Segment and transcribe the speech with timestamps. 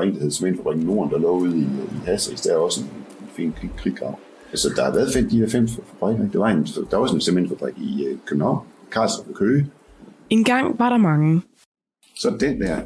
[0.00, 2.40] var en, der hed Cementfabrikken Norden, der lå ude i, i Hasris.
[2.40, 2.86] Der er også en,
[3.20, 4.18] en fin krig, kriggrav.
[4.50, 6.28] Altså, der har været fem, de her fem fabrikker.
[6.32, 9.66] Der var, en, der var også en cementfabrik i uh, København, Karlsrup og Køge.
[10.30, 11.42] En gang var der mange.
[12.16, 12.80] Så den der,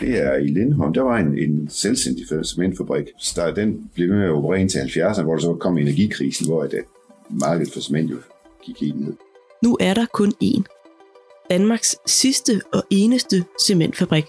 [0.00, 0.92] det er i Lindholm.
[0.92, 3.06] Der var en, en selvstændig cementfabrik.
[3.18, 6.62] Så der, den blev med at operere indtil 70'erne, hvor der så kom energikrisen, hvor
[6.62, 6.84] det,
[7.30, 8.16] markedet for cement jo
[8.62, 9.12] gik helt ned.
[9.64, 10.62] Nu er der kun én.
[11.50, 14.24] Danmarks sidste og eneste cementfabrik.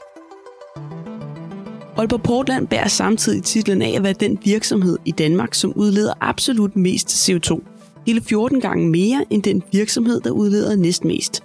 [2.00, 6.75] Aalborg Portland bærer samtidig titlen af at være den virksomhed i Danmark, som udleder absolut
[6.75, 7.60] mest CO2.
[8.06, 11.43] Hele 14 gange mere end den virksomhed, der udleder næstmest.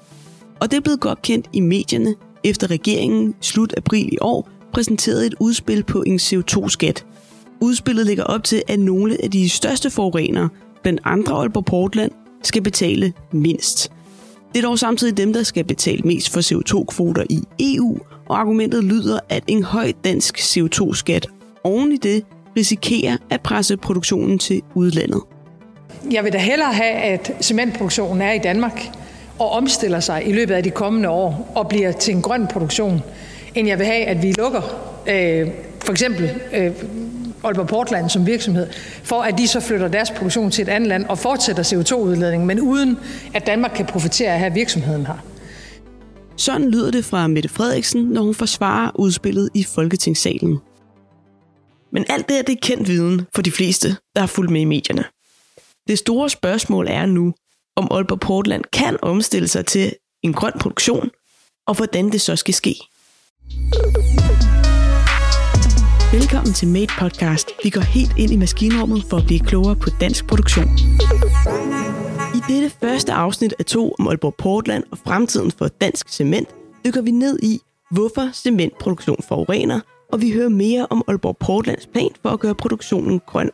[0.60, 2.14] Og det er blevet godt kendt i medierne,
[2.44, 7.06] efter regeringen slut april i år præsenterede et udspil på en CO2-skat.
[7.60, 10.48] Udspillet ligger op til, at nogle af de største forurenere,
[10.82, 12.10] blandt andre Aalborg Portland,
[12.42, 13.92] skal betale mindst.
[14.52, 18.84] Det er dog samtidig dem, der skal betale mest for CO2-kvoter i EU, og argumentet
[18.84, 21.26] lyder, at en høj dansk CO2-skat
[21.64, 22.24] oven i det
[22.56, 25.20] risikerer at presse produktionen til udlandet.
[26.10, 28.90] Jeg vil da hellere have, at cementproduktionen er i Danmark
[29.38, 33.02] og omstiller sig i løbet af de kommende år og bliver til en grøn produktion,
[33.54, 34.60] end jeg vil have, at vi lukker
[35.06, 35.48] øh,
[35.84, 36.72] for eksempel øh,
[37.44, 38.68] Aalborg Portland som virksomhed,
[39.02, 42.60] for at de så flytter deres produktion til et andet land og fortsætter CO2-udledningen, men
[42.60, 42.98] uden
[43.34, 45.33] at Danmark kan profitere af at have virksomheden her.
[46.36, 50.58] Sådan lyder det fra Mette Frederiksen, når hun forsvarer udspillet i Folketingssalen.
[51.92, 54.64] Men alt det, er det kendt viden for de fleste, der har fulgt med i
[54.64, 55.04] medierne.
[55.88, 57.34] Det store spørgsmål er nu,
[57.76, 61.10] om Aalborg Portland kan omstille sig til en grøn produktion,
[61.66, 62.74] og hvordan det så skal ske.
[66.12, 67.48] Velkommen til Made Podcast.
[67.64, 70.68] Vi går helt ind i maskinrummet for at blive klogere på dansk produktion.
[72.48, 76.48] Dette første afsnit af to om Aalborg Portland og fremtiden for dansk cement,
[76.84, 79.80] dykker vi ned i, hvorfor cementproduktion forurener,
[80.12, 83.50] og vi hører mere om Aalborg Portlands plan for at gøre produktionen grøn.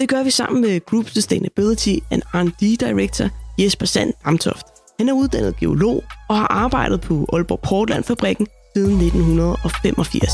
[0.00, 3.28] Det gør vi sammen med Group Sustainability and R&D Director
[3.58, 4.66] Jesper Sand Amtoft.
[4.98, 10.30] Han er uddannet geolog og har arbejdet på Aalborg Portland-fabrikken siden 1985.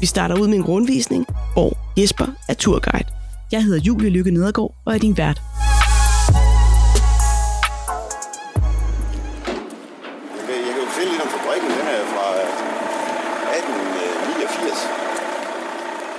[0.00, 3.08] Vi starter ud med en rundvisning, og Jesper er turguide.
[3.52, 5.42] Jeg hedder Julie Lykke Nedergaard og er din vært.
[10.92, 11.70] Fortælle lidt om fabrikken.
[11.70, 12.26] Den er fra
[13.56, 14.88] 1889.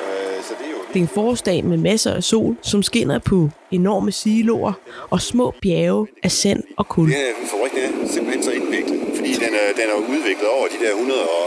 [0.06, 3.20] Øh, så det er jo Det er en forårsdag med masser af sol, som skinner
[3.20, 4.74] på enorme siloer
[5.10, 7.06] og små bjerge af sand og kul.
[7.06, 10.68] Den her fabrik den er simpelthen så indviklet, fordi den er, den er udviklet over
[10.68, 11.46] de der 100 og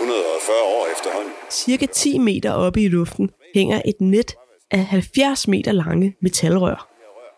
[0.00, 1.32] 140 år efterhånden.
[1.50, 4.34] Cirka 10 meter oppe i luften hænger et net
[4.70, 6.88] af 70 meter lange metalrør,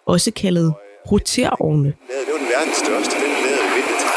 [0.06, 0.74] også kaldet
[1.12, 1.88] roterovne.
[2.08, 3.14] Det var den verdens største.
[3.22, 4.14] Den lavede i midt i 30,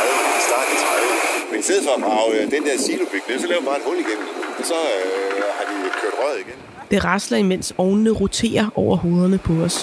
[0.48, 1.47] start i 30.
[1.58, 3.86] Men i stedet for at grave øh, den der silobygning, så lavede man bare et
[3.86, 4.28] hul igennem.
[4.60, 6.58] Og så øh, har de kørt røret igen.
[6.92, 9.78] Det rasler, imens ovnene roterer over hovederne på os.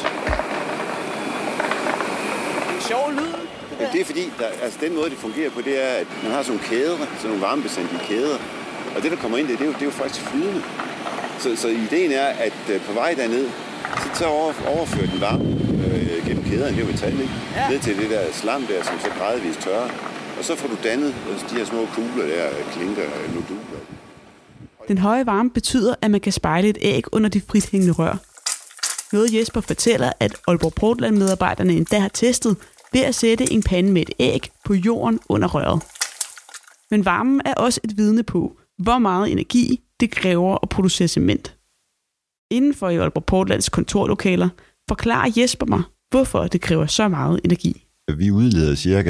[2.80, 3.32] Sjov lyd.
[3.80, 6.32] Ja, det er fordi, der, altså den måde, det fungerer på, det er, at man
[6.32, 8.38] har sådan nogle kæder, sådan nogle varmebestandige kæder.
[8.96, 10.62] Og det, der kommer ind, det, det, er, jo, det er jo faktisk flydende.
[11.38, 13.46] Så, så ideen er, at øh, på vej derned,
[14.02, 15.44] så, så over, overfører den varme
[15.86, 17.34] øh, gennem kæderne, det er jo metal, ikke?
[17.56, 17.68] Ja.
[17.70, 20.13] Ned til det der slam der, som så gradvist tørrer.
[20.44, 23.78] Og så får du dannet altså, de her små kugler der, øh, klinker, øh, noduler.
[24.88, 28.16] Den høje varme betyder, at man kan spejle et æg under de frithængende rør.
[29.12, 32.56] Noget Jesper fortæller, at Aalborg Portland-medarbejderne endda har testet
[32.92, 35.82] ved at sætte en pande med et æg på jorden under røret.
[36.90, 41.56] Men varmen er også et vidne på, hvor meget energi det kræver at producere cement.
[42.50, 44.48] Inden for i Aalborg Portlands kontorlokaler
[44.88, 47.83] forklarer Jesper mig, hvorfor det kræver så meget energi.
[48.12, 49.00] Vi udleder ca.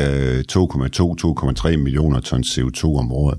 [1.62, 3.38] 2,2-2,3 øh, millioner tons CO2 om året.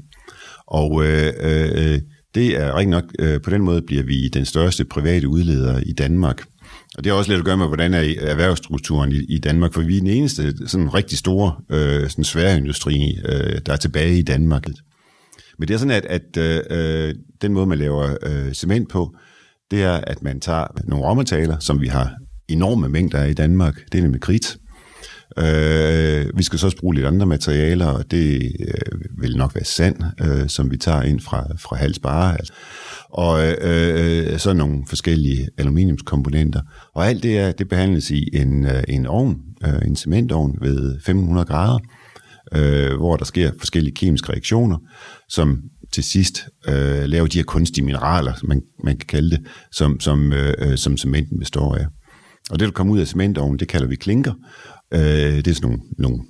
[0.68, 2.00] Og øh, øh, øh,
[2.36, 5.94] det er rigtig nok, øh, på den måde bliver vi den største private udleder i
[5.94, 6.44] Danmark.
[6.98, 9.82] Og det har også lidt at gøre med, hvordan er erhvervsstrukturen i, i Danmark, for
[9.82, 14.18] vi er den eneste sådan rigtig store øh, sådan svære industri, øh, der er tilbage
[14.18, 14.68] i Danmark.
[15.60, 19.16] Men det er sådan, at, at øh, øh den måde, man laver øh, cement på,
[19.72, 22.14] det er, at man tager nogle råmaterialer, som vi har
[22.48, 23.76] enorme mængder af i Danmark.
[23.92, 24.58] Det er nemlig kridt.
[25.38, 29.64] Øh, vi skal så også bruge lidt andre materialer, og det øh, vil nok være
[29.64, 32.38] sand, øh, som vi tager ind fra, fra Halsbare.
[32.38, 32.54] Altså.
[33.10, 36.62] Og øh, øh, så nogle forskellige aluminiumskomponenter.
[36.96, 41.00] Og alt det, er, det behandles i en, øh, en ovn, øh, en cementovn ved
[41.06, 41.80] 500 grader,
[42.56, 44.78] øh, hvor der sker forskellige kemiske reaktioner,
[45.30, 45.62] som
[45.94, 50.00] til sidst øh, laver de her kunstige mineraler, som man, man kan kalde det, som,
[50.00, 51.86] som, øh, øh, som cementen består af.
[52.50, 54.34] Og det, der kommer ud af cementovnen, det kalder vi klinker.
[54.94, 55.00] Øh,
[55.36, 56.24] det er sådan nogle, nogle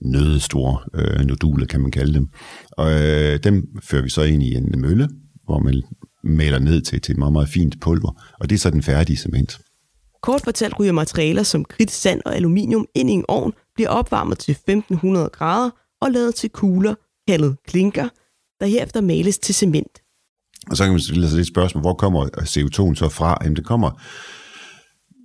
[0.00, 2.28] nødestore øh, noduler, kan man kalde dem.
[2.72, 5.08] Og øh, dem fører vi så ind i en mølle,
[5.44, 5.82] hvor man
[6.24, 8.22] maler ned til, til et meget, meget fint pulver.
[8.40, 9.58] Og det er så den færdige cement.
[10.22, 14.38] Kort fortalt ryger materialer som kridt, sand og aluminium ind i en ovn, bliver opvarmet
[14.38, 16.94] til 1500 grader og lavet til kugler,
[17.28, 18.08] kaldet klinker,
[18.60, 19.98] der herefter males til cement.
[20.70, 23.38] Og så kan man stille sig et spørgsmål, hvor kommer CO2'en så fra?
[23.42, 23.90] Jamen det kommer,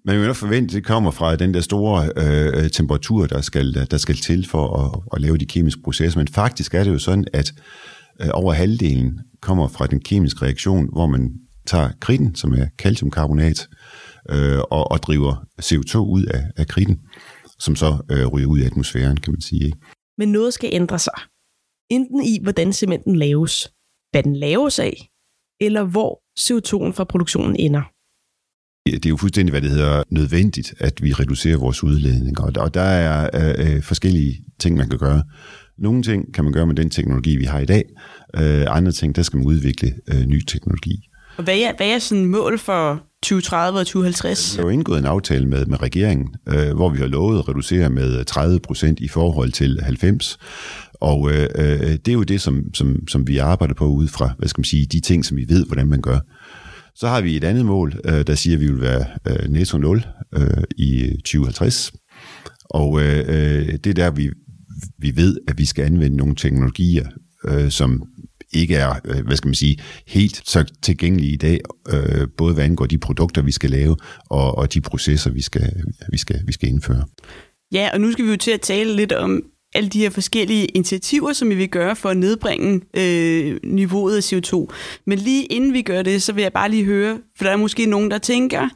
[0.05, 3.87] man vil jo forvente, at det kommer fra den der store øh, temperatur, der skal,
[3.91, 6.19] der skal til for at, at lave de kemiske processer.
[6.19, 7.53] Men faktisk er det jo sådan, at
[8.21, 11.31] øh, over halvdelen kommer fra den kemiske reaktion, hvor man
[11.67, 13.69] tager kridten, som er calciumkarbonat,
[14.29, 16.99] øh, og, og driver CO2 ud af, af kridten,
[17.59, 19.65] som så øh, ryger ud i atmosfæren, kan man sige.
[19.65, 19.77] Ikke?
[20.17, 21.13] Men noget skal ændre sig.
[21.89, 23.71] Enten i, hvordan cementen laves,
[24.11, 25.07] hvad den laves af,
[25.61, 27.81] eller hvor CO2'en fra produktionen ender.
[28.85, 32.43] Det er jo fuldstændig, hvad det hedder, nødvendigt, at vi reducerer vores udledninger.
[32.61, 35.23] Og der er øh, øh, forskellige ting, man kan gøre.
[35.77, 37.83] Nogle ting kan man gøre med den teknologi, vi har i dag.
[38.35, 41.09] Øh, andre ting, der skal man udvikle øh, ny teknologi.
[41.37, 44.53] Og hvad er, hvad er sådan mål for 2030 og 2050?
[44.53, 47.49] Der er jo indgået en aftale med, med regeringen, øh, hvor vi har lovet at
[47.49, 50.37] reducere med 30 procent i forhold til 90.
[50.93, 54.29] Og øh, øh, det er jo det, som, som, som vi arbejder på ud fra,
[54.37, 56.19] hvad skal man sige, de ting, som vi ved, hvordan man gør.
[56.95, 59.77] Så har vi et andet mål, øh, der siger, at vi vil være øh, netto
[59.77, 60.05] 0
[60.35, 61.91] øh, i 2050.
[62.65, 64.29] Og øh, øh, det er der, vi,
[64.97, 67.07] vi ved, at vi skal anvende nogle teknologier,
[67.45, 68.03] øh, som
[68.53, 69.77] ikke er, øh, hvad skal man sige,
[70.07, 71.59] helt så tilgængelige i dag,
[71.93, 73.97] øh, både hvad angår de produkter, vi skal lave,
[74.29, 77.05] og, og de processer, vi skal, vi, skal, vi skal indføre.
[77.71, 80.65] Ja, og nu skal vi jo til at tale lidt om alle de her forskellige
[80.65, 84.67] initiativer, som vi vil gøre for at nedbringe øh, niveauet af CO2.
[85.05, 87.57] Men lige inden vi gør det, så vil jeg bare lige høre, for der er
[87.57, 88.69] måske nogen, der tænker,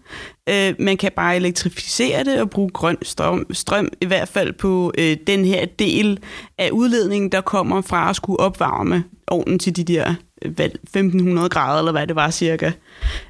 [0.49, 4.93] øh, man kan bare elektrificere det og bruge grøn strøm, strøm i hvert fald på
[4.97, 6.19] øh, den her del
[6.57, 10.13] af udledningen, der kommer fra at skulle opvarme ovnen til de der
[10.45, 12.71] øh, hvad, 1500 grader, eller hvad det var cirka.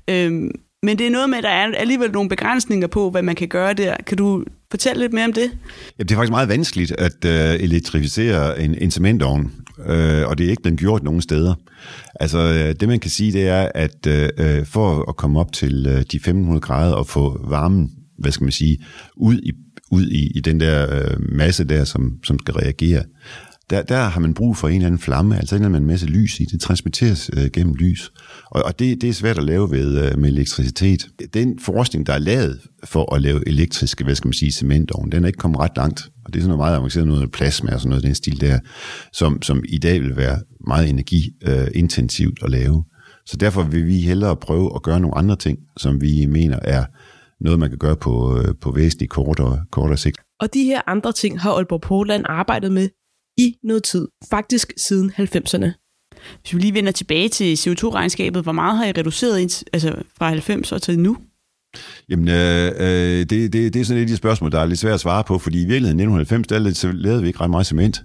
[0.09, 0.31] Øh,
[0.83, 3.47] men det er noget med, at der er alligevel nogle begrænsninger på, hvad man kan
[3.47, 3.95] gøre der.
[4.07, 4.44] Kan du
[4.75, 5.51] fortælle lidt mere om det?
[6.00, 9.51] Ja, det er faktisk meget vanskeligt at øh, elektrificere en, en cementovn,
[9.86, 11.54] øh, og det er ikke blevet gjort nogen steder.
[12.19, 15.54] Altså, øh, det man kan sige, det er, at øh, øh for at komme op
[15.54, 18.77] til øh, de 1500 grader og få varmen, hvad skal man sige,
[19.16, 19.51] ud i,
[19.92, 23.04] ud i, i den der øh, masse der, som, som skal reagere,
[23.69, 26.06] der, der har man brug for en eller anden flamme, altså en eller anden masse
[26.06, 26.45] lys i.
[26.45, 28.12] Det transmitteres øh, gennem lys.
[28.51, 31.07] Og, og det, det er svært at lave ved, øh, med elektricitet.
[31.33, 35.23] Den forskning, der er lavet for at lave elektriske, hvad skal man sige, cementovn, den
[35.23, 36.09] er ikke kommet ret langt.
[36.25, 38.59] Og det er sådan noget meget avanceret noget plasma og sådan noget, den stil der,
[39.13, 42.83] som, som i dag vil være meget energiintensivt øh, at lave.
[43.25, 46.85] Så derfor vil vi hellere prøve at gøre nogle andre ting, som vi mener er
[47.41, 50.17] noget, man kan gøre på, øh, på væsentligt kortere, kortere sigt.
[50.39, 52.89] Og de her andre ting har Aalborg Portland arbejdet med
[53.38, 55.82] i noget tid, faktisk siden 90'erne.
[56.42, 60.72] Hvis vi lige vender tilbage til CO2-regnskabet, hvor meget har I reduceret altså fra 90
[60.72, 61.18] og til nu?
[62.10, 64.80] Jamen, øh, øh, det, det, det er sådan et af de spørgsmål, der er lidt
[64.80, 67.66] svært at svare på, fordi i virkeligheden i 1990, der lavede vi ikke ret meget
[67.66, 68.04] cement.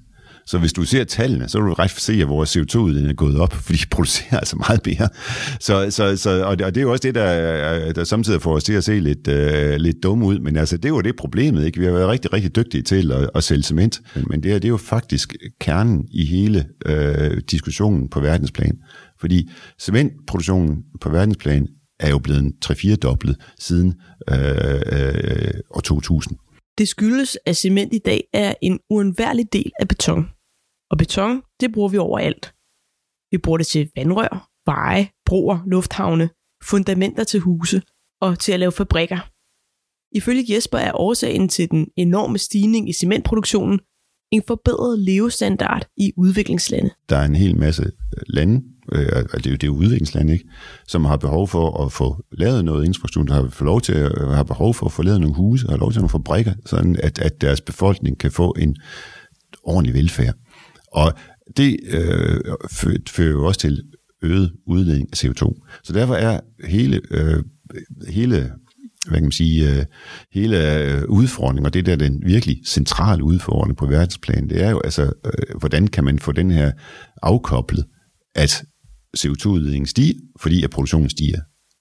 [0.51, 3.41] Så hvis du ser tallene, så vil du ret se, at vores CO2-udledning er gået
[3.41, 5.09] op, fordi de producerer altså meget mere.
[5.61, 8.43] Så, så, så, og, det, og det er jo også det, der, øh, der samtidig
[8.43, 10.39] får os til at se lidt, uh, lidt dumme ud.
[10.39, 11.67] Men altså, det er jo det problemet.
[11.67, 11.79] Ikke?
[11.79, 14.01] Vi har været rigtig, rigtig dygtige til at, at sælge cement.
[14.15, 18.79] Men det her, det er jo faktisk kernen i hele uh, diskussionen på verdensplan.
[19.21, 19.51] Fordi
[19.81, 21.69] cementproduktionen på verdensplan
[22.01, 23.95] er jo blevet 3-4 dobblet siden
[24.31, 26.37] uh, uh, år 2000.
[26.79, 30.27] Det skyldes, at cement i dag er en uundværlig del af beton.
[30.91, 32.55] Og beton, det bruger vi overalt.
[33.31, 36.31] Vi bruger det til vandrør, veje, broer, lufthavne,
[36.63, 37.83] fundamenter til huse
[38.21, 39.19] og til at lave fabrikker.
[40.17, 43.81] Ifølge Jesper er årsagen til den enorme stigning i cementproduktionen
[44.31, 46.91] en forbedret levestandard i udviklingslande.
[47.09, 47.91] Der er en hel masse
[48.27, 50.45] lande, øh, det, er jo, det er udviklingslande, ikke?
[50.87, 54.29] som har behov for at få lavet noget infrastruktur, har få lov til at øh,
[54.29, 57.19] har behov for at få lavet nogle huse, har lov til nogle fabrikker, sådan at,
[57.19, 58.77] at deres befolkning kan få en
[59.63, 60.35] ordentlig velfærd.
[60.93, 61.13] Og
[61.57, 62.41] det øh,
[63.09, 63.83] fører jo også til
[64.23, 65.67] øget udledning af CO2.
[65.85, 67.43] Så derfor er hele, øh,
[68.09, 68.53] hele
[69.07, 69.85] hvad kan man sige, øh,
[70.33, 74.81] hele øh, udfordringen, og det der den virkelig centrale udfordring på verdensplan, det er jo
[74.81, 76.73] altså, øh, hvordan kan man få den her
[77.23, 77.85] afkoblet,
[78.35, 78.65] at
[79.19, 81.41] CO2-udledningen stiger, fordi at produktionen stiger.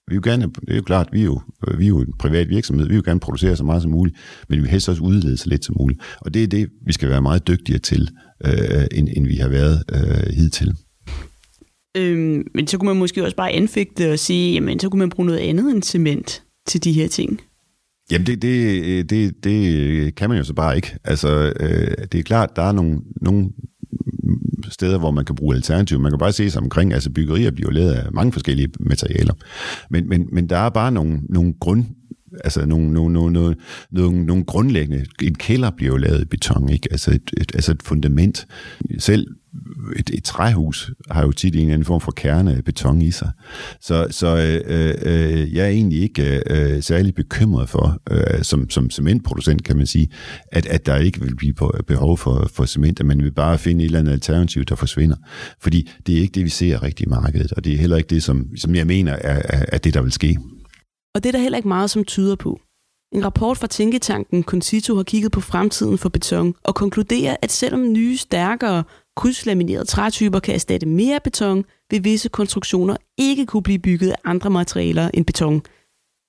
[0.10, 1.42] Vi vil gerne, det er jo klart, vi er jo,
[1.78, 4.18] vi er jo en privat virksomhed, vi vil gerne producere så meget som muligt,
[4.50, 6.01] men vi vil helst også udlede så lidt som muligt.
[6.22, 8.10] Og det er det, vi skal være meget dygtigere til,
[8.46, 10.74] øh, end, end vi har været øh, hidtil.
[11.98, 15.10] Øhm, men så kunne man måske også bare anfægte og sige, jamen så kunne man
[15.10, 17.42] bruge noget andet end cement til de her ting.
[18.12, 20.96] Jamen det, det, det, det kan man jo så bare ikke.
[21.04, 23.50] Altså øh, det er klart, der er nogle, nogle
[24.70, 26.01] steder, hvor man kan bruge alternativer.
[26.01, 29.34] Man kan bare se sig omkring, altså byggerier bliver lavet af mange forskellige materialer.
[29.89, 31.86] Men, men, men der er bare nogle, nogle grund
[32.43, 33.55] altså nogle, nogle, nogle, nogle,
[33.91, 36.88] nogle, nogle grundlæggende, en kælder bliver jo lavet i beton, ikke?
[36.91, 38.48] Altså, et, et, altså et fundament.
[38.98, 39.27] Selv
[39.95, 43.12] et, et træhus har jo tit en eller anden form for kerne af beton i
[43.12, 43.31] sig.
[43.81, 48.69] Så, så øh, øh, øh jeg er egentlig ikke øh, særlig bekymret for, øh, som,
[48.69, 50.09] som cementproducent kan man sige,
[50.51, 51.53] at, at der ikke vil blive
[51.88, 55.15] behov for, for cement, at man vil bare finde et eller andet alternativ, der forsvinder.
[55.62, 58.09] Fordi det er ikke det, vi ser rigtig i markedet, og det er heller ikke
[58.09, 60.38] det, som, som jeg mener er, er, er det, der vil ske.
[61.16, 62.60] Og det er der heller ikke meget, som tyder på.
[63.12, 67.92] En rapport fra tænketanken Concito har kigget på fremtiden for beton og konkluderer, at selvom
[67.92, 68.84] nye, stærkere,
[69.16, 74.50] krydslaminerede trætyper kan erstatte mere beton, vil visse konstruktioner ikke kunne blive bygget af andre
[74.50, 75.62] materialer end beton.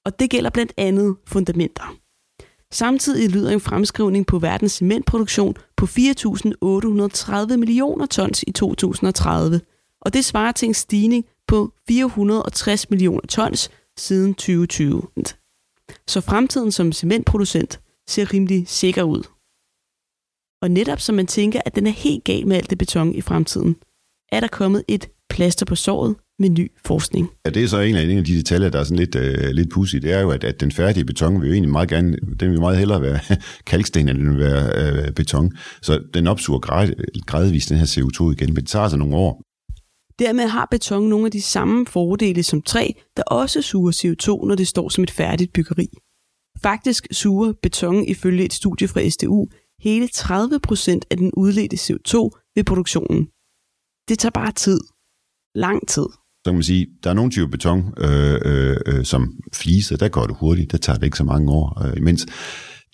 [0.07, 1.97] Og det gælder blandt andet fundamenter.
[2.73, 9.61] Samtidig lyder en fremskrivning på verdens cementproduktion på 4.830 millioner tons i 2030,
[10.01, 15.02] og det svarer til en stigning på 460 millioner tons siden 2020.
[16.09, 19.23] Så fremtiden som cementproducent ser rimelig sikker ud.
[20.62, 23.21] Og netop som man tænker, at den er helt gal med alt det beton i
[23.21, 23.76] fremtiden,
[24.33, 27.30] er der kommet et plaster på såret med ny forskning.
[27.45, 29.50] Ja, det er så en af, en af de detaljer, der er sådan lidt, øh,
[29.50, 29.97] lidt pussy.
[29.97, 32.61] Det er jo, at, at den færdige beton vil jo egentlig meget gerne, den vil
[32.61, 33.19] meget hellere være
[33.71, 35.52] kalksten, end den vil være øh, beton.
[35.83, 36.92] Så den opsuger grad,
[37.26, 39.42] gradvist den her CO2 igen, men det tager altså nogle år.
[40.21, 44.55] Dermed har beton nogle af de samme fordele som træ, der også suger CO2, når
[44.55, 45.89] det står som et færdigt byggeri.
[46.62, 49.49] Faktisk suger beton ifølge et studie fra SDU
[49.83, 52.15] hele 30% af den udledte CO2
[52.55, 53.27] ved produktionen.
[54.09, 54.81] Det tager bare tid.
[55.55, 56.07] Lang tid.
[56.45, 60.09] Så kan man sige, der er nogle typer beton, øh, øh, øh som fliser, der
[60.09, 61.87] går det hurtigt, der tager det ikke så mange år.
[61.87, 62.27] Øh, mens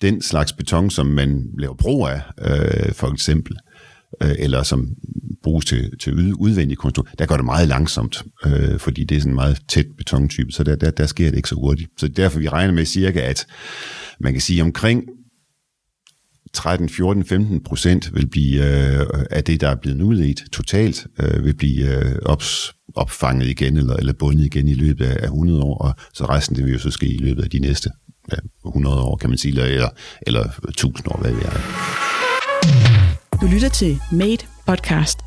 [0.01, 3.57] den slags beton, som man laver brug af, øh, for eksempel,
[4.23, 4.89] øh, eller som
[5.43, 9.31] bruges til, til udvendig konstruktion, der går det meget langsomt, øh, fordi det er sådan
[9.31, 11.89] en meget tæt betontype, så der, der, der sker det ikke så hurtigt.
[11.97, 13.47] Så derfor vi regner med cirka, at
[14.19, 15.03] man kan sige omkring
[16.53, 21.45] 13, 14, 15 procent vil blive øh, af det, der er blevet udledt totalt, øh,
[21.45, 25.77] vil blive øh, ops, opfanget igen eller, eller bundet igen i løbet af 100 år,
[25.77, 27.89] og så resten det vil jo så ske i løbet af de næste
[28.31, 28.37] ja,
[28.67, 29.89] 100 år, kan man sige, eller,
[30.21, 32.96] eller 1000 år, hvad vi er.
[33.41, 35.19] Du lytter til Made Podcast.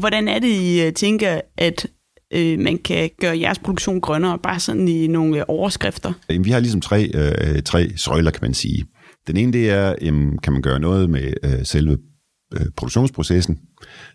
[0.00, 1.86] Hvordan er det, I øh, tænker, at
[2.34, 6.12] øh, man kan gøre jeres produktion grønnere, bare sådan i nogle øh, overskrifter?
[6.42, 8.84] Vi har ligesom tre, øh, tre søjler, kan man sige.
[9.26, 11.98] Den ene, det er, jamen, kan man gøre noget med øh, selve
[12.54, 13.58] øh, produktionsprocessen.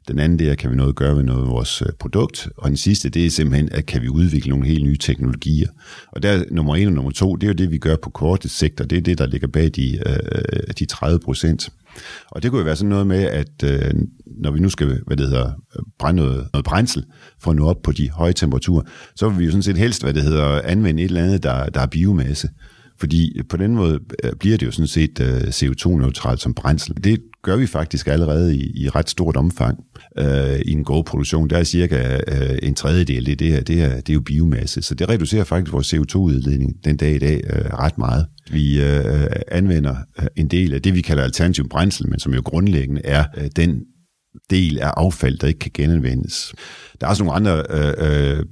[0.07, 2.49] Den anden, det er, kan vi noget gøre med noget af vores øh, produkt.
[2.57, 5.67] Og den sidste, det er simpelthen, at kan vi udvikle nogle helt nye teknologier.
[6.11, 8.51] Og der nummer en og nummer to, det er jo det, vi gør på kortet
[8.51, 11.69] sigt, og Det er det, der ligger bag de, øh, de 30 procent.
[12.31, 13.93] Og det kunne jo være sådan noget med, at øh,
[14.25, 15.51] når vi nu skal hvad det hedder,
[15.99, 17.05] brænde noget, noget brændsel
[17.39, 18.83] for at nå op på de høje temperaturer,
[19.15, 21.65] så vil vi jo sådan set helst hvad det hedder, anvende et eller andet, der,
[21.69, 22.49] der er biomasse.
[23.03, 27.03] Fordi øh, på den måde øh, bliver det jo sådan set øh, CO2-neutralt som brændsel.
[27.03, 29.79] Det gør vi faktisk allerede i, i ret stort omfang
[30.17, 31.49] øh, i en gårdproduktion.
[31.49, 34.81] Der er cirka øh, en tredjedel, i det, her, det, er, det er jo biomasse.
[34.81, 38.25] Så det reducerer faktisk vores CO2-udledning den dag i dag øh, ret meget.
[38.51, 39.95] Vi øh, anvender
[40.35, 43.81] en del af det, vi kalder alternativ brændsel, men som jo grundlæggende er øh, den
[44.49, 46.53] del af affald, der ikke kan genanvendes.
[47.01, 48.45] Der er også nogle andre øh, øh,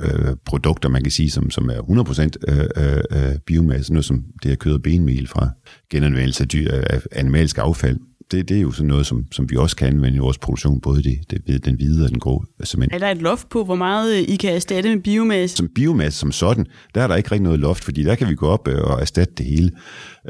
[0.00, 4.48] øh, produkter, man kan sige, som, som er 100% øh, øh, biomasse, noget som det
[4.50, 5.50] her kød og benmel fra
[5.90, 7.98] genanvendelse af, dyr, af animalsk affald
[8.32, 10.80] det, det er jo sådan noget, som, som vi også kan anvende i vores produktion,
[10.80, 12.94] både det, det, den hvide og den grå cement.
[12.94, 15.56] Er der et loft på, hvor meget I kan erstatte med biomasse?
[15.56, 18.34] Som biomasse som sådan, der er der ikke rigtig noget loft, fordi der kan vi
[18.34, 19.70] gå op øh, og erstatte det hele.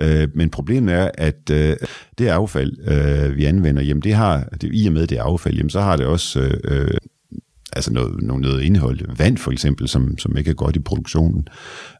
[0.00, 1.76] Øh, men problemet er, at øh,
[2.18, 5.80] det affald, vi anvender, jamen det har, det, i og med det affald, jamen så
[5.80, 6.40] har det også
[7.72, 11.48] altså noget, noget, indhold, vand for eksempel, som, som ikke er godt i produktionen,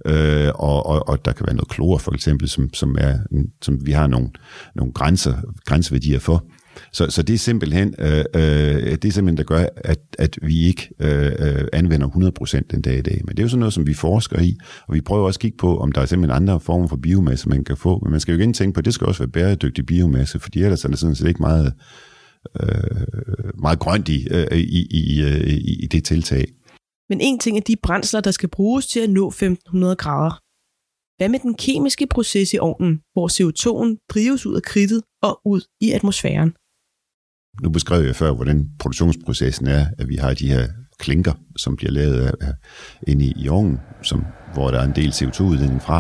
[0.07, 3.19] øh, og, og, og der kan være noget klor for eksempel, som, som, er,
[3.62, 4.29] som vi har nogle,
[4.75, 6.45] nogle grænser, grænseværdier for.
[6.93, 10.64] Så, så det er simpelthen, øh, øh, det er simpelthen der gør, at, at vi
[10.64, 13.21] ikke øh, øh anvender 100% den dag i dag.
[13.25, 14.57] Men det er jo sådan noget, som vi forsker i,
[14.88, 17.49] og vi prøver også at kigge på, om der er simpelthen andre former for biomasse,
[17.49, 18.00] man kan få.
[18.02, 20.62] Men man skal jo igen tænke på, at det skal også være bæredygtig biomasse, fordi
[20.62, 21.73] ellers er det sådan set ikke meget
[22.61, 26.44] øh, meget grønt i, øh, i, i, øh, i, i det tiltag.
[27.08, 30.34] Men en ting er de brændsler, der skal bruges til at nå 1500 grader.
[31.16, 35.61] Hvad med den kemiske proces i ovnen, hvor CO2'en drives ud af kridtet og ud
[35.80, 36.52] i atmosfæren?
[37.62, 40.68] Nu beskrev jeg før, hvordan produktionsprocessen er, at vi har de her
[40.99, 42.52] klinker, som bliver lavet af, af,
[43.06, 45.99] inde i, i ovnen, som, hvor der er en del CO2-udledning fra.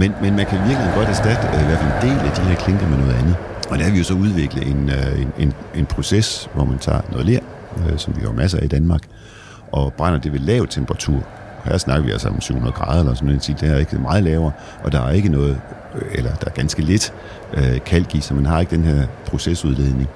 [0.00, 2.42] Men, men man kan virkelig godt erstatte øh, i hvert fald en del af de
[2.50, 3.36] her klinker med noget andet.
[3.70, 6.78] Og der har vi jo så udviklet en, øh, en, en, en proces, hvor man
[6.78, 7.40] tager noget ler,
[7.78, 9.02] øh, som vi har masser af i Danmark,
[9.72, 11.26] og brænder det ved lav temperatur.
[11.64, 13.60] Her snakker vi altså om 700 grader eller sådan noget.
[13.60, 14.52] Det er ikke meget lavere,
[14.84, 15.60] og der er ikke noget,
[15.94, 17.12] øh, eller der er ganske lidt
[17.54, 20.08] øh, kalk i, så man har ikke den her procesudledning.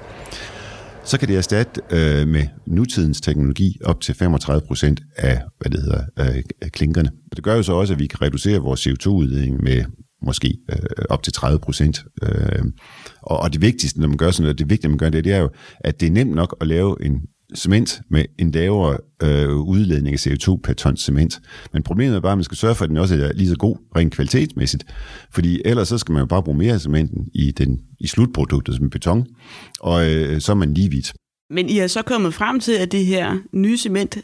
[1.03, 5.81] Så kan det erstatte øh, med nutidens teknologi op til 35 procent af, hvad det
[5.81, 7.09] hedder, øh, klinkerne.
[7.35, 9.83] Det gør jo så også, at vi kan reducere vores CO2-udledning med
[10.25, 12.05] måske øh, op til 30 procent.
[12.23, 12.63] Øh,
[13.21, 15.33] og, og det vigtigste, når man gør sådan noget, det vigtige, man gør det, det
[15.33, 15.49] er jo,
[15.79, 17.21] at det er nemt nok at lave en
[17.55, 21.41] cement med en lavere øh, udledning af CO2 per ton cement.
[21.73, 23.55] Men problemet er bare, at man skal sørge for, at den også er lige så
[23.55, 24.83] god rent kvalitetsmæssigt.
[25.33, 28.75] Fordi ellers så skal man jo bare bruge mere af cementen i, den, i slutproduktet
[28.75, 29.25] som beton,
[29.79, 31.13] og øh, så er man lige vidt.
[31.49, 34.17] Men I er så kommet frem til, at det her nye cement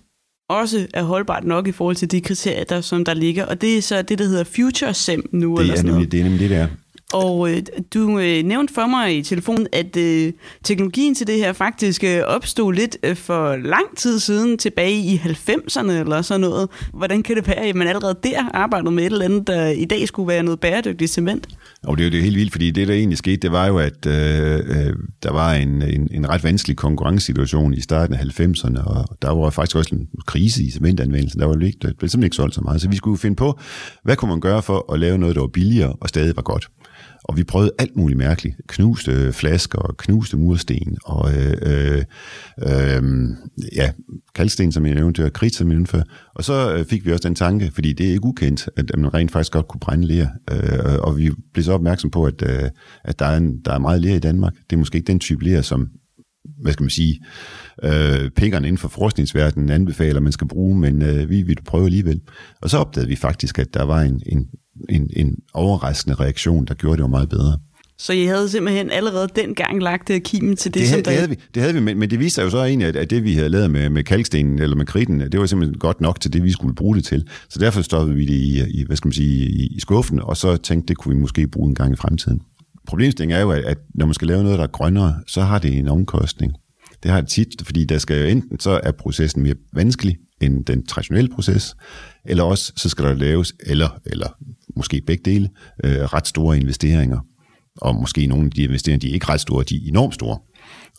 [0.50, 3.46] også er holdbart nok i forhold til de kriterier, der, som der ligger.
[3.46, 5.56] Og det er så det, der hedder Future SEM nu.
[5.56, 6.68] Det eller er, sådan nemlig, det er nemlig det, der.
[7.14, 7.62] Og øh,
[7.94, 12.24] du øh, nævnte for mig i telefonen, at øh, teknologien til det her faktisk øh,
[12.24, 16.70] opstod lidt øh, for lang tid siden, tilbage i 90'erne eller sådan noget.
[16.94, 19.86] Hvordan kan det være, at man allerede der arbejdede med et eller andet, der i
[19.86, 21.48] dag skulle være noget bæredygtigt cement?
[21.88, 23.78] Og det er jo det helt vildt, fordi det, der egentlig skete, det var jo,
[23.78, 28.84] at øh, øh der var en, en, en ret vanskelig konkurrencesituation i starten af 90'erne,
[28.84, 31.40] og der var faktisk også en krise i cementanvendelsen.
[31.40, 32.82] Der var jo ikke, der blev simpelthen ikke solgt så meget.
[32.82, 33.60] Så vi skulle finde på,
[34.04, 36.68] hvad kunne man gøre for at lave noget, der var billigere og stadig var godt.
[37.24, 38.56] Og vi prøvede alt muligt mærkeligt.
[38.68, 42.04] Knuste øh, flasker, knuste mursten, og øh, øh,
[42.68, 43.04] øh,
[43.76, 43.92] ja,
[44.36, 46.02] kaldsten, som jeg nævnte, og kridt, som jeg nævnte før.
[46.36, 49.14] Og så øh, fik vi også den tanke, fordi det er ikke ukendt, at man
[49.14, 50.28] rent faktisk godt kunne brænde ler.
[50.52, 52.70] Øh, og vi blev så opmærksom på, at, øh,
[53.04, 54.54] at der, er en, der er meget ler i Danmark.
[54.70, 55.90] Det er måske ikke den type ler, som
[56.62, 57.20] hvad skal man sige,
[57.84, 62.22] øh, pikkerne inden for forskningsverdenen anbefaler, man skal bruge, men øh, vi vil prøve alligevel.
[62.62, 64.48] Og så opdagede vi faktisk, at der var en, en,
[64.90, 67.58] en, en overraskende reaktion, der gjorde det jo meget bedre.
[68.00, 71.12] Så I havde simpelthen allerede dengang lagt øh, kimen til det, det, som havde, der...
[71.12, 72.96] det havde vi, det havde vi men, men det viste sig jo så egentlig, at,
[72.96, 76.02] at det vi havde lavet med, med kalkstenen eller med kridten, det var simpelthen godt
[76.02, 77.28] nok til det, vi skulle bruge det til.
[77.50, 80.38] Så derfor stoppede vi det i, i hvad skal man sige, i, i skuffen, og
[80.38, 82.42] så tænkte, det kunne vi måske bruge en gang i fremtiden.
[82.88, 85.78] Problemstillingen er jo, at, når man skal lave noget, der er grønnere, så har det
[85.78, 86.54] en omkostning.
[87.04, 90.66] Det har det tit, fordi der skal jo enten, så er processen mere vanskelig end
[90.66, 91.76] den traditionelle proces,
[92.26, 94.38] eller også så skal der laves, eller, eller
[94.76, 95.50] måske begge dele,
[95.84, 97.20] øh, ret store investeringer.
[97.82, 100.40] Og måske nogle af de investeringer, de er ikke ret store, de er enormt store.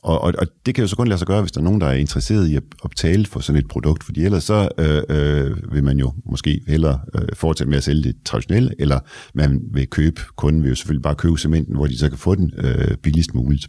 [0.02, 1.80] Og, og, og det kan jo så kun lade sig gøre, hvis der er nogen,
[1.80, 5.72] der er interesseret i at, at for sådan et produkt, fordi ellers så øh, øh,
[5.72, 9.00] vil man jo måske hellere øh, fortsætte med at sælge det traditionelle, eller
[9.34, 12.34] man vil købe, kunden vil jo selvfølgelig bare købe cementen, hvor de så kan få
[12.34, 13.68] den øh, billigst muligt.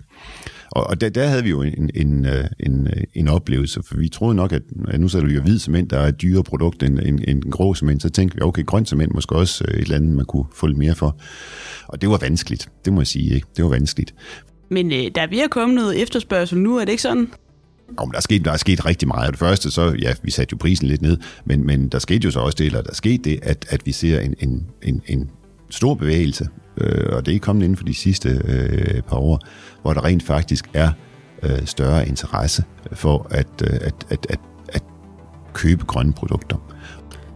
[0.72, 3.98] Og, og der, der havde vi jo en, en, øh, en, øh, en oplevelse, for
[3.98, 6.44] vi troede nok, at, at nu så vi jo hvid cement, der er et dyrere
[6.44, 9.66] produkt end, end, end en grå cement, så tænkte vi, okay, grøn cement måske også
[9.68, 11.20] øh, et eller andet, man kunne få lidt mere for.
[11.88, 13.48] Og det var vanskeligt, det må jeg sige, ikke?
[13.58, 14.14] Det var vanskeligt.
[14.70, 17.32] Men øh, der er ved at komme noget efterspørgsel nu, er det ikke sådan?
[17.98, 19.32] Om der, er sket, der er sket rigtig meget.
[19.32, 22.32] Det første, så ja, vi satte jo prisen lidt ned, men, men der skete jo
[22.32, 25.30] så også det, eller der skete det, at, at vi ser en, en, en, en
[25.70, 29.40] stor bevægelse, øh, og det er kommet inden for de sidste øh, par år,
[29.82, 30.92] hvor der rent faktisk er
[31.44, 34.84] øh, større interesse for at, øh, at, at, at, at
[35.54, 36.58] købe grønne produkter.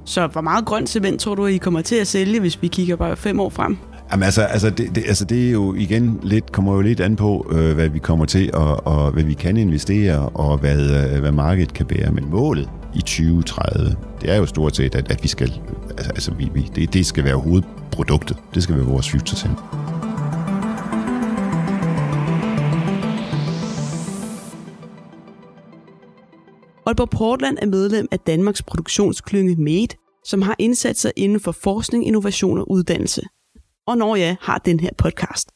[0.06, 2.96] Så hvor meget grønt cement tror du, I kommer til at sælge, hvis vi kigger
[2.96, 3.78] bare fem år frem?
[4.14, 7.16] Jamen altså, altså, det, det, altså det er jo igen lidt, kommer jo lidt an
[7.16, 11.20] på, øh, hvad vi kommer til, og, og hvad vi kan investere, og hvad, øh,
[11.20, 12.12] hvad markedet kan bære.
[12.12, 16.34] Men målet i 2030, det er jo stort set, at, at vi skal, altså, altså
[16.34, 18.38] vi, vi, det, det skal være hovedproduktet.
[18.54, 19.50] Det skal være vores future til.
[26.86, 29.96] Aalborg Portland er medlem af Danmarks produktionsklynge MADE,
[30.26, 33.22] som har indsatser inden for forskning, innovation og uddannelse.
[33.88, 35.52] Og når jeg har den her podcast.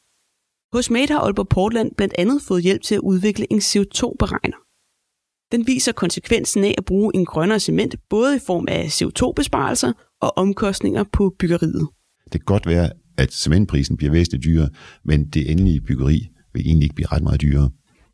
[0.72, 4.56] Hos MADE har Aalborg Portland blandt andet fået hjælp til at udvikle en CO2-beregner.
[5.52, 10.38] Den viser konsekvensen af at bruge en grønnere cement, både i form af CO2-besparelser og
[10.38, 11.88] omkostninger på byggeriet.
[12.24, 14.70] Det kan godt være, at cementprisen bliver væsentligt dyrere,
[15.04, 17.70] men det endelige byggeri vil egentlig ikke blive ret meget dyrere.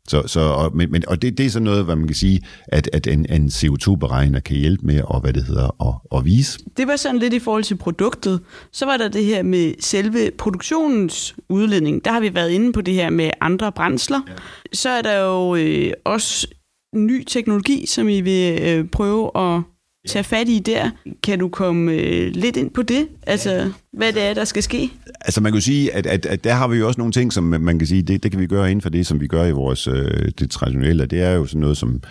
[0.07, 2.41] Så, så, og, men, men, og det, det er sådan noget, hvad man kan sige,
[2.67, 6.59] at, at en, en CO2-beregner kan hjælpe med at, hvad det hedder, at, at vise.
[6.77, 8.41] Det var sådan lidt i forhold til produktet.
[8.71, 12.05] Så var der det her med selve produktionens udledning.
[12.05, 14.21] Der har vi været inde på det her med andre brændsler.
[14.27, 14.33] Ja.
[14.73, 16.47] Så er der jo øh, også
[16.95, 19.61] ny teknologi, som I vil øh, prøve at
[20.07, 20.89] tage fat i der.
[21.23, 23.07] Kan du komme øh, lidt ind på det?
[23.27, 23.67] Altså, ja.
[23.93, 24.91] hvad det er, der skal ske?
[25.21, 27.43] Altså, man kan sige, at, at, at der har vi jo også nogle ting, som
[27.43, 29.51] man kan sige, det, det kan vi gøre inden for det, som vi gør i
[29.51, 31.05] vores øh, det traditionelle.
[31.05, 32.01] Det er jo sådan noget som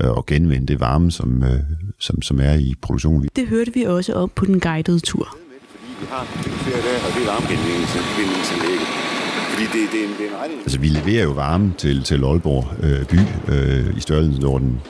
[0.00, 1.60] øh, at genvinde det varme, som, øh,
[2.00, 3.28] som, som er i produktionen.
[3.36, 5.36] Det hørte vi også om på den guidede tur.
[6.00, 8.94] vi har flere dage, og det er.
[9.54, 10.60] Fordi det, det, er en, det er en regning.
[10.60, 14.80] Altså, vi leverer jo varme til, til Aalborg øh, by øh, i størrelsesorden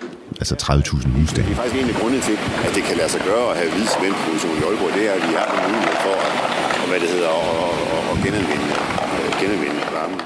[0.42, 1.46] altså 30.000 husstande.
[1.48, 3.70] Det er faktisk en af grundene til, at det kan lade sig gøre at have
[3.74, 6.32] hvid cementproduktion i Aalborg, det er, at vi har en mulighed for at,
[6.82, 8.68] og, hvad det hedder, at, at, at genanvende,
[9.16, 10.16] øh, genanvende varme.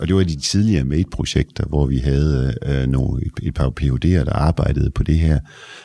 [0.00, 4.24] Og det var de tidligere MADE-projekter, hvor vi havde øh, nogle, et, et par PhD'er,
[4.28, 5.38] der arbejdede på det her,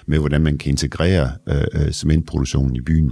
[0.06, 3.12] med hvordan man kan integrere øh, øh, cementproduktionen i byen.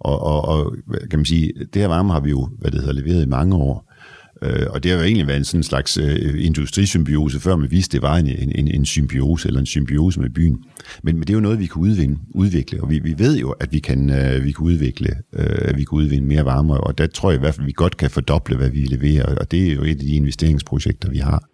[0.00, 0.76] Og, og, og
[1.10, 3.56] kan man sige, det her varme har vi jo hvad det hedder, leveret i mange
[3.56, 3.93] år.
[4.42, 7.92] Øh, og det har jo egentlig været en sådan slags øh, industrisymbiose, før man vidste,
[7.92, 10.64] det var en, en, en symbiose, eller en symbiose med byen.
[11.02, 13.50] Men, men det er jo noget, vi kan udvinde, udvikle, og vi, vi ved jo,
[13.50, 16.98] at vi kan, øh, vi kan udvikle, øh, at vi kan udvinde mere varme, og
[16.98, 19.50] der tror jeg i hvert fald, at vi godt kan fordoble, hvad vi leverer, og
[19.50, 21.44] det er jo et af de investeringsprojekter, vi har.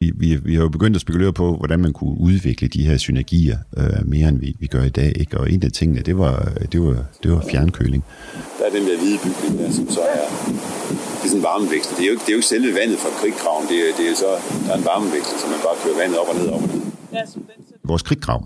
[0.00, 2.96] Vi, vi, vi har jo begyndt at spekulere på, hvordan man kunne udvikle de her
[2.96, 5.12] synergier øh, mere, end vi, vi gør i dag.
[5.16, 5.38] Ikke?
[5.38, 8.04] Og en af tingene, det var, det var, det var fjernkøling.
[8.74, 10.26] Den der hvide bygning der, som så er
[11.24, 11.96] det er sådan en varmeveksler.
[11.96, 13.64] Det er jo ikke, det er jo ikke selve vandet fra krigkraven.
[13.70, 14.30] Det er, det er så,
[14.66, 16.82] der er en varmeveksler, så man bare kører vandet op og ned, op og ned.
[17.84, 18.40] Vores krigkrav,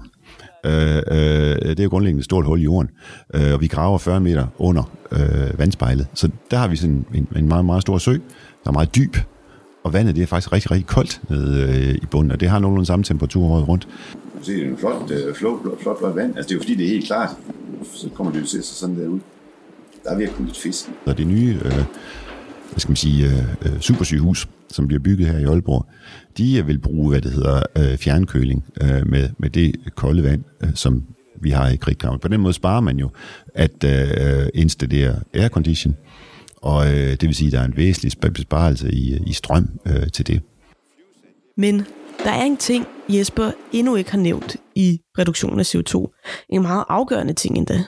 [0.66, 2.90] øh, øh, det er jo grundlæggende et stort hul i jorden,
[3.34, 6.06] øh, og vi graver 40 meter under øh, vandspejlet.
[6.14, 8.12] Så der har vi sådan en, en meget, meget stor sø,
[8.64, 9.16] der er meget dyb,
[9.84, 12.58] og vandet det er faktisk rigtig, rigtig koldt nede øh, i bunden, og det har
[12.58, 13.88] nogenlunde samme temperatur året rundt.
[14.42, 16.36] Se, det er en flot, øh, flot, flot, flot, flot vand.
[16.36, 17.30] Altså, det er jo fordi, det er helt klart.
[17.94, 19.20] Så kommer det jo til sådan der ud.
[20.04, 20.90] Der er virkelig lidt fisk.
[21.06, 21.84] Og det nye øh,
[22.70, 25.86] hvad skal man sige, øh, øh, supersygehus, som bliver bygget her i Aalborg,
[26.38, 30.70] de vil bruge, hvad det hedder, øh, fjernkøling øh, med, med det kolde vand, øh,
[30.74, 31.04] som
[31.40, 32.20] vi har i Kriggraven.
[32.20, 33.10] På den måde sparer man jo
[33.54, 35.96] at øh, installere aircondition,
[36.56, 40.10] og øh, det vil sige, at der er en væsentlig besparelse i, i strøm øh,
[40.12, 40.40] til det.
[41.56, 41.82] Men
[42.24, 46.06] der er en ting, Jesper endnu ikke har nævnt i reduktionen af CO2.
[46.48, 47.84] En meget afgørende ting endda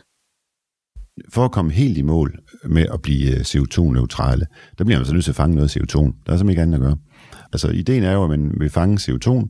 [1.29, 4.47] for at komme helt i mål med at blive øh, CO2-neutrale,
[4.79, 5.99] der bliver man så nødt til at fange noget CO2.
[5.99, 6.97] Der er simpelthen ikke andet at gøre.
[7.53, 9.49] Altså, ideen er jo, at man vil fange CO2, og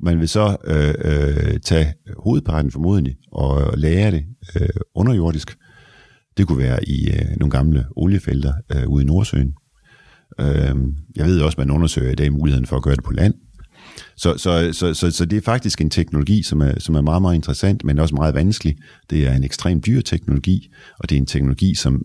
[0.00, 4.24] man vil så øh, øh, tage hovedparten formodentlig og øh, lære det
[4.60, 5.56] øh, underjordisk.
[6.36, 9.54] Det kunne være i øh, nogle gamle oliefelter øh, ude i Nordsøen.
[10.40, 10.74] Øh,
[11.16, 13.34] jeg ved også, at man undersøger i dag muligheden for at gøre det på land.
[14.16, 17.22] Så, så, så, så, så det er faktisk en teknologi, som er, som er meget,
[17.22, 18.76] meget interessant, men også meget vanskelig.
[19.10, 22.02] Det er en ekstremt dyr teknologi, og det er en teknologi, som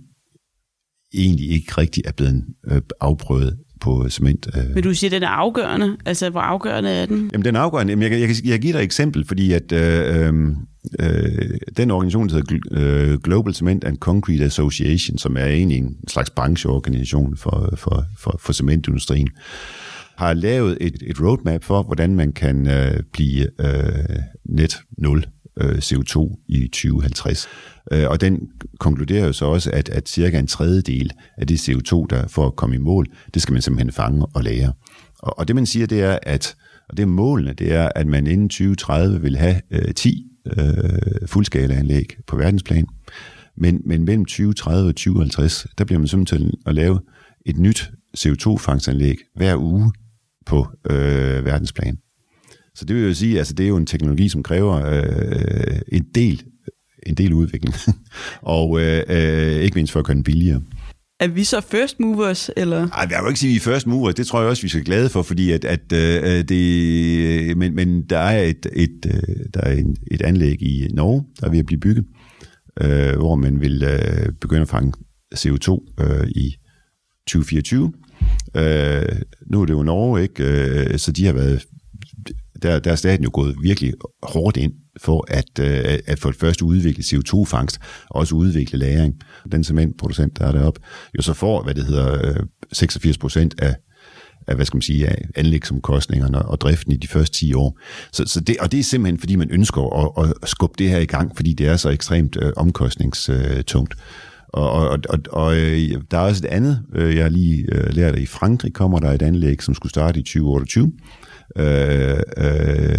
[1.14, 4.48] egentlig ikke rigtig er blevet øh, afprøvet på cement.
[4.58, 4.76] Øh.
[4.76, 5.98] Vil du sige, at den er afgørende?
[6.06, 7.30] Altså, hvor afgørende er den?
[7.34, 7.92] Jamen, den er afgørende.
[7.92, 10.46] Jamen, jeg, jeg, jeg, jeg giver dig et eksempel, fordi at øh, øh,
[11.00, 15.96] øh den organisation, der hedder øh, Global Cement and Concrete Association, som er egentlig en
[16.08, 19.30] slags brancheorganisation for, for, for, for cementindustrien,
[20.18, 25.26] har lavet et, et roadmap for, hvordan man kan øh, blive øh, net 0
[25.62, 27.48] øh, CO2 i 2050.
[27.92, 28.40] Øh, og den
[28.80, 32.56] konkluderer jo så også, at, at cirka en tredjedel af det CO2, der for at
[32.56, 34.74] komme i mål, det skal man simpelthen fange og lære.
[35.20, 36.56] Og, og det man siger, det er, at
[36.90, 40.26] og det er målene, det er, at man inden 2030 vil have øh, 10
[40.58, 42.88] øh, fuldskalaanlæg på verdensplan.
[43.58, 47.00] Men, men mellem 2030 og 2050, der bliver man simpelthen at lave
[47.46, 49.92] et nyt CO2-fangstanlæg hver uge
[50.48, 51.98] på øh, verdensplan.
[52.76, 56.06] Så det vil jo sige, altså det er jo en teknologi, som kræver øh, en
[56.16, 56.44] del
[57.08, 57.76] en del udvikling,
[58.42, 60.62] og øh, øh, ikke mindst for at gøre den billigere.
[61.20, 62.88] Er vi så first movers, eller?
[62.88, 64.16] Nej, jeg vil ikke sige, at vi er first movers.
[64.16, 67.58] Det tror jeg også, vi skal glade for, fordi at, at øh, det...
[67.58, 71.48] Men, men der er et, et, øh, der er en, et anlæg i Norge, der
[71.48, 72.06] er ved at blive bygget,
[72.82, 74.94] øh, hvor man vil øh, begynde at fange
[75.36, 76.56] CO2 øh, i
[77.28, 77.94] 2024.
[78.56, 80.44] Øh, nu er det jo Norge, ikke?
[80.44, 81.66] Øh, så de har været...
[82.62, 86.40] Der, der er staten jo gået virkelig hårdt ind for at, øh, at for det
[86.40, 89.16] første udvikle CO2-fangst, og også udvikle lagring.
[89.52, 90.82] Den cementproducent, der er deroppe,
[91.18, 93.76] jo så får, hvad det hedder, øh, 86 procent af,
[94.48, 97.80] af, hvad skal man sige, af anlægsomkostningerne og driften i de første 10 år.
[98.12, 99.82] Så, så det, og det er simpelthen, fordi man ønsker
[100.20, 103.96] at, at skubbe det her i gang, fordi det er så ekstremt øh, omkostningstungt.
[104.48, 107.94] Og, og, og, og øh, der er også et andet, øh, jeg har lige øh,
[107.94, 110.92] lært, at i Frankrig kommer der et anlæg, som skulle starte i 2028,
[111.58, 112.98] øh, øh,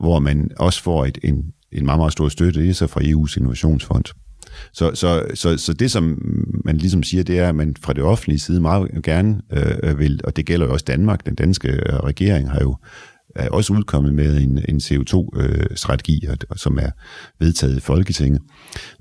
[0.00, 3.00] hvor man også får et, en, en meget, meget stor støtte, det er så fra
[3.00, 4.04] EU's innovationsfond.
[4.72, 6.18] Så, så, så, så det, som
[6.64, 10.20] man ligesom siger, det er, at man fra det offentlige side meget gerne øh, vil,
[10.24, 12.76] og det gælder jo også Danmark, den danske øh, regering har jo
[13.36, 16.90] er også udkommet med en, en CO2-strategi, øh, som er
[17.40, 18.42] vedtaget i Folketinget,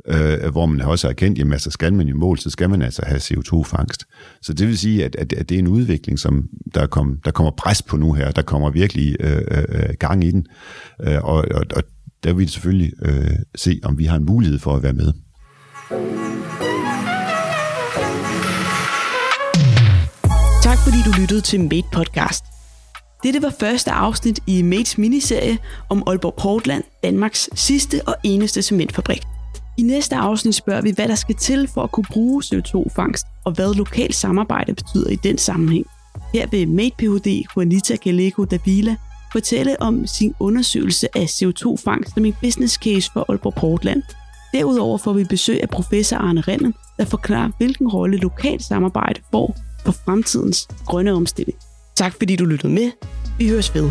[0.08, 2.82] øh, hvor man også har erkendt, at altså, skal man jo mål, så skal man
[2.82, 4.04] altså have CO2-fangst.
[4.41, 7.32] Så det vil sige, at, at, at det er en udvikling, som der, kom, der
[7.32, 10.46] kommer pres på nu her, der kommer virkelig øh, øh, øh, gang i den,
[11.02, 11.84] øh, og, og, og
[12.24, 15.13] der vil vi selvfølgelig øh, se, om vi har en mulighed for at være med.
[20.63, 22.46] Tak fordi du lyttede til Made Podcast.
[23.23, 25.57] Dette var første afsnit i Mates miniserie
[25.89, 29.21] om Aalborg Portland, Danmarks sidste og eneste cementfabrik.
[29.77, 33.51] I næste afsnit spørger vi, hvad der skal til for at kunne bruge CO2-fangst, og
[33.51, 35.86] hvad lokalt samarbejde betyder i den sammenhæng.
[36.33, 37.43] Her vil Mate Ph.D.
[37.55, 38.95] Juanita Gallego Davila
[39.31, 44.03] fortælle om sin undersøgelse af CO2-fangst som en business case for Aalborg Portland.
[44.53, 49.55] Derudover får vi besøg af professor Arne Rennen, der forklarer, hvilken rolle lokalt samarbejde får
[49.86, 51.57] for fremtidens grønne omstilling.
[51.95, 52.91] Tak fordi du lyttede med.
[53.38, 53.89] Vi høres ved.